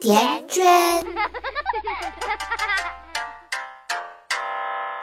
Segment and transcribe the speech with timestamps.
[0.00, 0.64] 甜甜圈，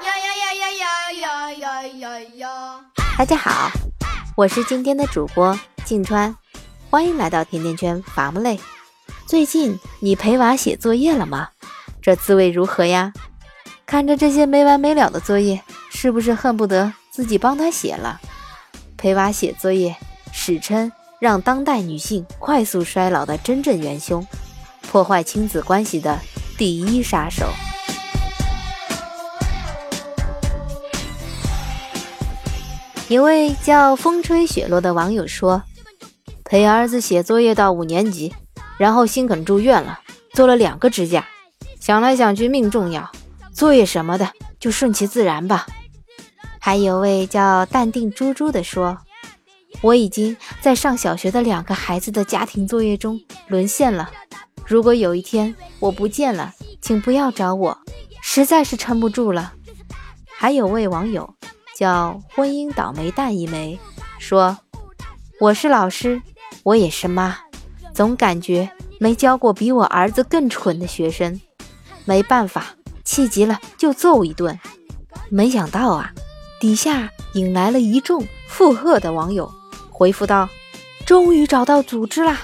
[0.01, 2.81] 呀呀呀呀呀呀呀呀呀！
[3.17, 3.69] 大家好，
[4.37, 6.33] 我是今天的主播静川，
[6.89, 8.57] 欢迎来到甜甜圈伐木累。
[9.27, 11.49] 最近你陪娃写作业了吗？
[12.01, 13.11] 这滋味如何呀？
[13.85, 18.21] 看着这些没完没了的作业，是不是恨不得自己帮他写了？
[18.97, 19.97] 陪娃写作业，
[20.31, 20.89] 史称
[21.19, 24.25] 让当代女性快速衰老的真正元凶。
[24.95, 26.17] 破坏亲子关系的
[26.57, 27.45] 第一杀手。
[33.09, 35.63] 一位叫风吹雪落的网友说
[36.45, 38.33] ：“陪儿子写作业到五年级，
[38.77, 39.99] 然后心梗住院了，
[40.31, 41.27] 做了两个支架。
[41.81, 43.11] 想来想去，命重要，
[43.51, 45.67] 作业什么的就顺其自然吧。”
[46.57, 48.99] 还有位叫淡定猪猪的说
[49.83, 54.09] ：“我已经在上小学的两个孩子的家庭作业中沦陷了。
[54.65, 57.77] 如果有一天我不见了，请不要找我，
[58.21, 59.53] 实在是撑不住了。”
[60.37, 61.35] 还有位网友
[61.75, 63.79] 叫婚姻倒霉蛋一枚
[64.19, 64.57] 说
[65.39, 66.21] ：“我是老师，
[66.63, 67.37] 我也是妈，
[67.93, 71.39] 总感觉没教过比我儿子更蠢的学生，
[72.03, 74.59] 没办法，气急了就揍一顿。
[75.29, 76.11] 没想到啊。”
[76.57, 79.51] 底下引来了一众附和的网友，
[79.91, 80.49] 回复道
[81.05, 82.41] ：“终于找到组织啦！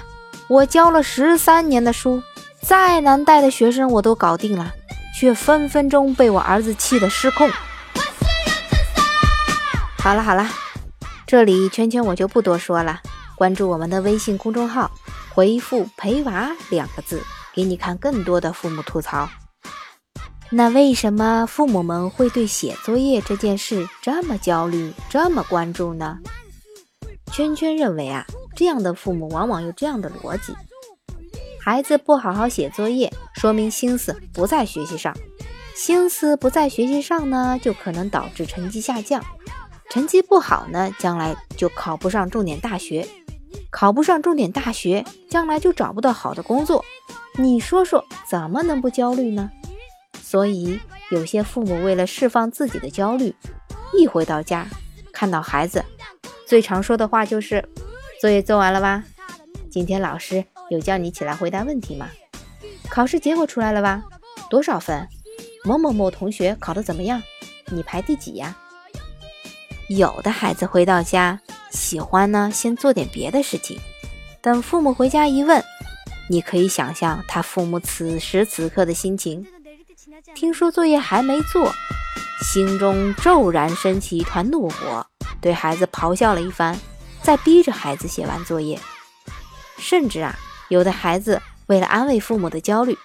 [0.52, 2.22] 我教了十三年的书，
[2.62, 4.74] 再难带的学生我都搞定了，
[5.18, 7.50] 却分分钟被我儿子气得失控。”
[9.98, 10.46] 好了好了，
[11.26, 13.00] 这里圈圈我就不多说了，
[13.38, 14.92] 关注我们的微信公众号，
[15.34, 19.30] 回复“陪娃”两个字，给你看更多的父母吐槽。
[20.50, 26.18] 那为什么父母们会对写作业这件事这么焦虑、这么关注呢？
[27.32, 30.54] 圈圈认为啊，这样的父母往往有这样的逻辑：
[31.60, 35.14] 孩子不好好写作业，说明心思不在学习上；
[35.76, 39.22] 心思不在学习上呢，就可能导致成绩下降；
[39.90, 43.06] 成绩不好呢，将来就考不上重点大学；
[43.72, 46.84] 考不上重点大学，将来就找不到好的工作。
[47.38, 49.50] 你说说，怎么能不焦虑呢？
[50.22, 50.80] 所以，
[51.10, 53.36] 有些父母为了释放自己的焦虑，
[53.94, 54.66] 一回到家，
[55.12, 55.84] 看到孩子，
[56.46, 57.64] 最常说的话就是
[58.22, 59.04] ：“作业做完了吧？
[59.72, 62.08] 今天老师有叫你起来回答问题吗？
[62.88, 64.04] 考试结果出来了吧？
[64.48, 65.08] 多少分？
[65.64, 67.20] 某某某同学考得怎么样？
[67.72, 68.56] 你排第几呀？”
[69.90, 71.40] 有的孩子回到家，
[71.72, 73.80] 喜欢呢先做点别的事情，
[74.40, 75.64] 等父母回家一问，
[76.30, 79.44] 你可以想象他父母此时此刻的心情。
[80.36, 81.74] 听说作业还没做，
[82.44, 85.08] 心中骤然升起一团怒火，
[85.42, 86.80] 对孩子咆哮了一番，
[87.24, 88.80] 在逼着孩子写完作业。
[89.78, 90.36] 甚至啊，
[90.70, 92.98] 有的孩子为了安慰父母的焦虑，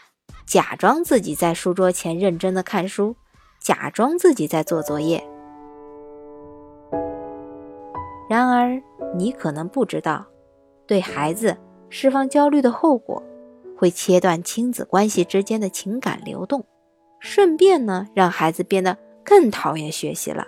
[0.45, 3.17] 假装自己在书桌前认真的看书，
[3.61, 5.27] 假装自己在做作业。
[8.29, 8.83] 然而，
[9.17, 10.27] 你可能不知道，
[10.87, 11.57] 对孩子
[11.89, 13.23] 释放焦虑的后果，
[13.79, 16.67] 会切断亲子关系之间的情感流动。
[17.21, 20.47] 顺便呢，让孩子变得更讨厌学习了，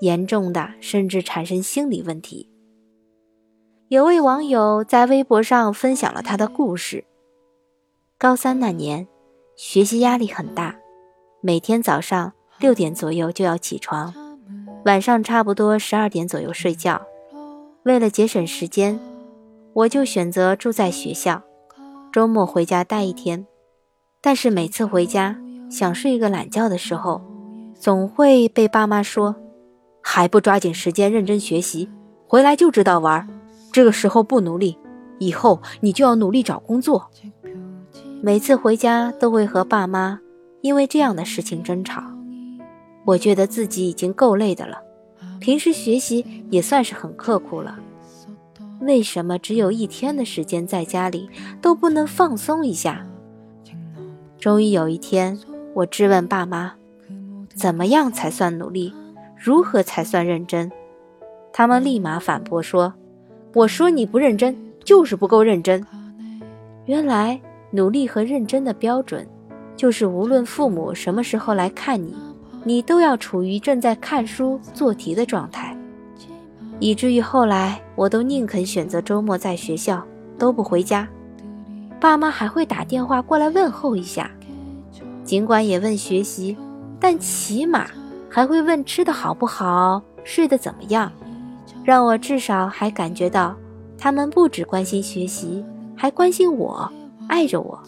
[0.00, 2.48] 严重的甚至产生心理问题。
[3.88, 7.04] 有位网友在微博上分享了他的故事：
[8.18, 9.08] 高三那年，
[9.56, 10.76] 学习压力很大，
[11.40, 14.12] 每天早上六点左右就要起床，
[14.84, 17.00] 晚上差不多十二点左右睡觉。
[17.84, 19.00] 为了节省时间，
[19.72, 21.40] 我就选择住在学校，
[22.12, 23.46] 周末回家待一天。
[24.20, 25.38] 但是每次回家，
[25.70, 27.22] 想睡一个懒觉的时候，
[27.74, 29.34] 总会被爸妈说
[30.04, 31.88] ：“还不抓紧时间认真学习，
[32.26, 33.26] 回来就知道玩。
[33.72, 34.78] 这个时候不努力，
[35.18, 37.10] 以后你就要努力找工作。”
[38.20, 40.20] 每次回家都会和爸妈
[40.60, 42.02] 因为这样的事情争吵。
[43.04, 44.78] 我觉得自己已经够累的了，
[45.40, 47.78] 平时学习也算是很刻苦了，
[48.80, 51.30] 为什么只有一天的时间在家里
[51.62, 53.06] 都不能放松一下？
[54.38, 55.38] 终于有一天。
[55.74, 56.74] 我质问爸妈
[57.54, 58.92] ：“怎么样才算努力？
[59.36, 60.72] 如何才算认真？”
[61.52, 62.94] 他们立马反驳说
[63.54, 64.54] ：“我说你不认真，
[64.84, 65.84] 就是不够认真。”
[66.86, 67.40] 原来
[67.70, 69.26] 努力和认真的标准，
[69.76, 72.14] 就是无论父母什么时候来看你，
[72.64, 75.76] 你都要处于正在看书做题的状态，
[76.78, 80.02] 以至于后来我都宁肯选择周末在学校，
[80.38, 81.06] 都不回家。
[82.00, 84.30] 爸妈还会打电话过来问候一下。
[85.24, 86.56] 尽管也问学习，
[86.98, 87.86] 但起码
[88.30, 91.12] 还会问吃的好不好，睡得怎么样，
[91.88, 93.56] 让我至少还感觉到
[93.96, 95.64] 他们不只关心学习，
[95.96, 96.92] 还关心我，
[97.30, 97.82] 爱着我。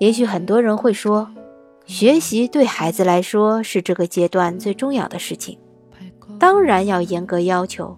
[0.00, 1.30] 也许很多人会说，
[1.84, 5.58] 学习对孩子来说是这个阶段最重要的事情，
[6.38, 7.94] 当然要严格要求。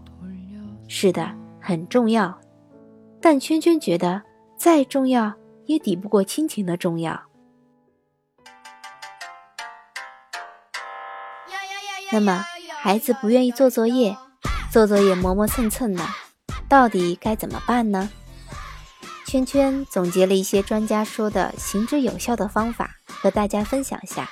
[0.88, 1.30] 是的，
[1.60, 2.36] 很重要。
[3.20, 4.22] 但圈圈觉得，
[4.56, 5.34] 再重要
[5.66, 7.22] 也抵不过亲情的重要。
[12.10, 12.44] 那么，
[12.82, 14.16] 孩子不愿意做作业，
[14.74, 16.04] 做作业磨磨蹭蹭的，
[16.68, 18.10] 到底该怎么办呢？
[19.24, 24.28] 圈圈总结了一些专家说的行之有效的方法，和大家分享下。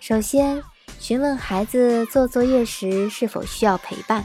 [0.00, 0.62] 首先，
[1.00, 4.22] 询问孩子做作业时是否需要陪伴。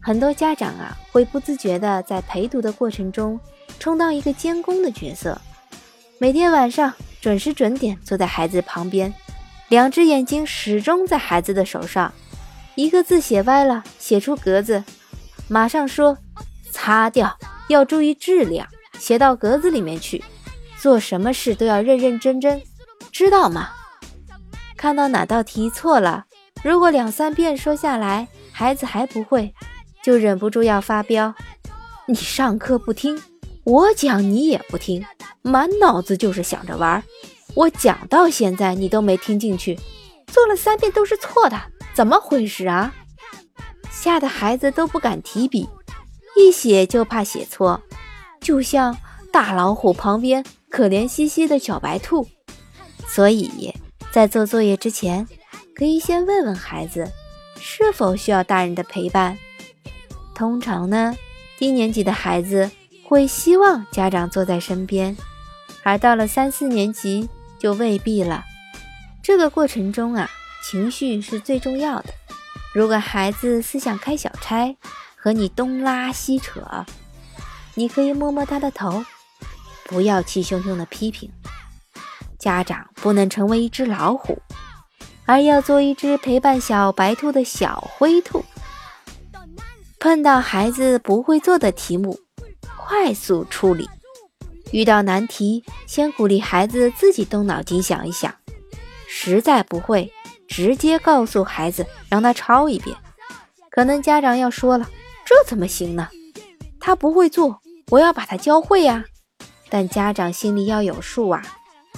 [0.00, 3.38] 很多家长啊，会不自觉地在陪读的过程中
[3.78, 5.38] 充当一个监工的角色，
[6.18, 6.90] 每天晚上
[7.20, 9.12] 准时准点坐在孩子旁边，
[9.68, 12.10] 两只眼睛始终在孩子的手上，
[12.76, 14.84] 一个字写歪了，写出格子，
[15.48, 16.16] 马上说
[16.70, 17.36] 擦掉。
[17.68, 20.22] 要注意质量，写到格子里面去。
[20.78, 22.62] 做什么事都要认认真真，
[23.10, 23.70] 知道吗？
[24.76, 26.26] 看到哪道题错了，
[26.62, 29.52] 如果两三遍说下来，孩子还不会，
[30.04, 31.34] 就忍不住要发飙。
[32.06, 33.20] 你上课不听，
[33.64, 35.04] 我讲你也不听，
[35.42, 37.02] 满脑子就是想着玩。
[37.54, 39.76] 我讲到现在你都没听进去，
[40.26, 41.60] 做了三遍都是错的，
[41.96, 42.92] 怎么回事啊？
[43.90, 45.66] 吓得孩子都不敢提笔。
[46.36, 47.80] 一写就怕写错，
[48.38, 48.94] 就像
[49.32, 52.28] 大老虎旁边可怜兮兮的小白兔。
[53.08, 53.74] 所以
[54.10, 55.26] 在做作业之前，
[55.74, 57.10] 可以先问问孩子
[57.58, 59.38] 是否需要大人的陪伴。
[60.34, 61.16] 通常呢，
[61.58, 62.70] 低年级的孩子
[63.06, 65.16] 会希望家长坐在身边，
[65.82, 67.26] 而到了三四年级
[67.58, 68.44] 就未必了。
[69.22, 70.30] 这个过程中啊，
[70.68, 72.12] 情绪是最重要的。
[72.74, 74.76] 如果孩子思想开小差，
[75.14, 76.84] 和你东拉西扯，
[77.74, 79.04] 你可以摸摸他的头，
[79.84, 81.30] 不要气汹汹的批评。
[82.36, 84.42] 家长不能成为一只老虎，
[85.24, 88.44] 而要做一只陪伴小白兔的小灰兔。
[90.00, 92.18] 碰到孩子不会做的题目，
[92.76, 93.88] 快速处理。
[94.72, 98.34] 遇到难题，先鼓励孩子自己动脑筋想一想。
[99.08, 100.12] 实在不会，
[100.56, 102.96] 直接告诉孩子，让他抄一遍。
[103.68, 104.88] 可能家长要说了。
[105.26, 106.08] 这怎么行呢？
[106.80, 107.60] 他不会做，
[107.90, 109.04] 我要把他教会呀。
[109.68, 111.42] 但家长心里要有数啊。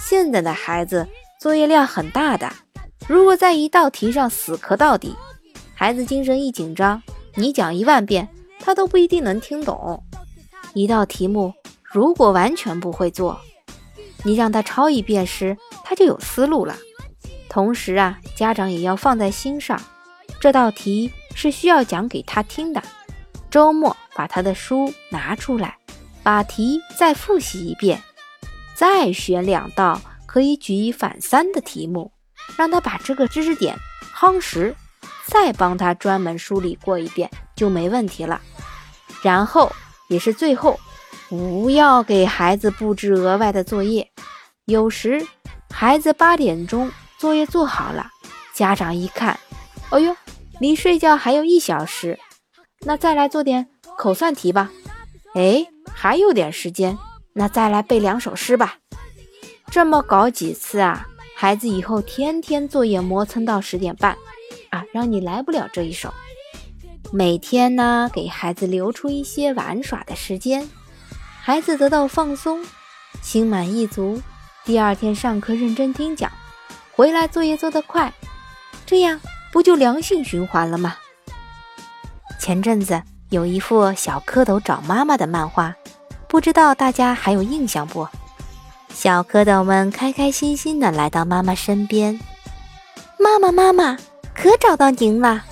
[0.01, 1.07] 现在的孩子
[1.41, 2.53] 作业量很大的，
[3.07, 5.15] 如果在一道题上死磕到底，
[5.73, 7.01] 孩子精神一紧张，
[7.37, 8.29] 你讲一万遍，
[8.59, 10.03] 他都不一定能听懂。
[10.75, 13.39] 一道题目如果完全不会做，
[14.25, 16.75] 你让他抄一遍时，他就有思路了。
[17.49, 19.81] 同时啊，家长也要放在心上，
[20.41, 22.83] 这道题是需要讲给他听的。
[23.51, 25.77] 周末把他的书拿出来，
[26.23, 28.03] 把题再复习一遍，
[28.75, 32.13] 再选两道可以举一反三的题目，
[32.57, 33.75] 让他把这个知识点
[34.15, 34.75] 夯实，
[35.25, 38.41] 再帮他专门梳理过一遍就没问题了。
[39.23, 39.73] 然后
[40.09, 40.79] 也是最后，
[41.31, 44.07] 不要给孩子布置额外的作业。
[44.67, 45.27] 有时
[45.71, 48.11] 孩子八点钟作业做好了，
[48.55, 49.39] 家长一看，
[49.91, 50.17] 哦呦，
[50.61, 52.19] 离睡觉还有一小时。
[52.83, 54.71] 那再来做点口算题吧。
[55.35, 56.97] 哎，还有点时间，
[57.35, 58.77] 那再来背两首诗吧。
[59.69, 64.17] 这么搞几次啊，孩子以后天天作业磨蹭到十点半
[64.71, 66.15] 啊，让你来不了这一手。
[67.13, 70.69] 每天呢，给孩子留出一些玩耍的时间，
[71.43, 72.65] 孩子得到放松，
[73.21, 74.23] 心满意足。
[74.65, 76.31] 第二天上课认真听讲，
[76.99, 78.13] 回来作业做得快，
[78.85, 79.21] 这样
[79.53, 80.97] 不就良性循环了吗？
[82.41, 83.01] 前阵子
[83.31, 85.73] 有一幅小蝌蚪找妈妈的漫画，
[86.27, 88.09] 不知道大家还有印象不？
[88.93, 92.19] 小蝌蚪们开开心心地来到妈妈身边，
[93.17, 93.97] 妈妈妈妈，
[94.35, 95.45] 可找到您了。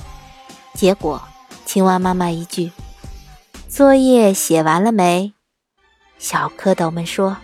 [0.74, 1.22] 结果
[1.64, 2.72] 青蛙妈妈一句
[3.70, 5.32] ：“作业写完了没？”
[6.18, 7.36] 小蝌蚪们说：“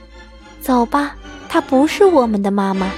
[0.60, 1.14] 走吧，
[1.48, 2.90] 她不是我们的妈妈。”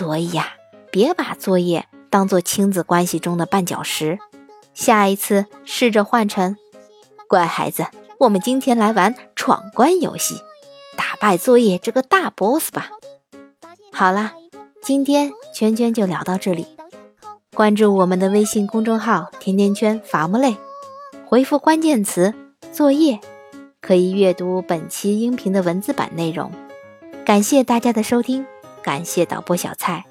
[0.00, 0.54] 所以呀。
[0.90, 4.18] 别把作业当做亲子关系中的绊脚石，
[4.72, 6.56] 下一次试着换成
[7.28, 7.84] 乖孩子。
[8.18, 10.36] 我们今天来玩闯关游戏，
[10.96, 12.88] 打败作业这个大 boss 吧。
[13.92, 14.32] 好了，
[14.82, 16.66] 今天圈圈就聊到这里。
[17.54, 20.56] 关注我们的微信公众号“甜甜圈伐木累”，
[21.28, 22.32] 回复关键词
[22.72, 23.20] “作业”，
[23.82, 26.50] 可以阅读本期音频的文字版内容。
[27.26, 28.46] 感谢大家的收听，
[28.82, 30.04] 感谢导播小蔡，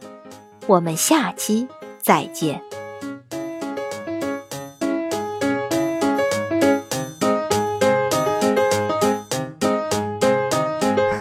[0.67, 1.67] 我们下期
[2.01, 2.61] 再见。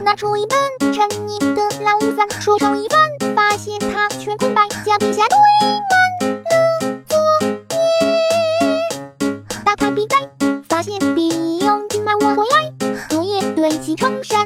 [0.04, 5.38] 拿出一本陈年的《蓝屋翻，书成一半，发现它全空白，家底下堆
[5.88, 7.76] 满了作业。
[9.64, 10.16] 打开笔袋，
[10.68, 12.70] 发现笔用尽买，我回来，
[13.08, 14.37] 荷叶堆积成山。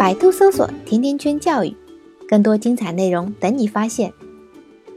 [0.00, 1.76] 百度搜索甜甜圈教育
[2.26, 4.14] 更多精彩内容等你发现。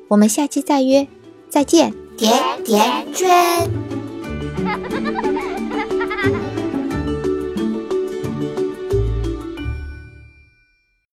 [0.08, 1.06] 我们下期再约
[1.50, 1.94] 再见。
[2.16, 3.83] 甜甜圈。